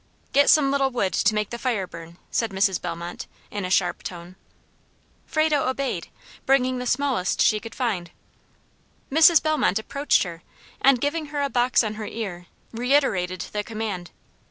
[0.33, 2.81] "Get some little wood to make the fire burn," said Mrs.
[2.81, 4.35] Bellmont, in a sharp tone.
[5.27, 6.07] Frado obeyed,
[6.47, 8.09] bringing the smallest she could find.
[9.11, 9.43] Mrs.
[9.43, 10.41] Bellmont approached her,
[10.81, 14.09] and, giving her a box on her ear, reiterated the command.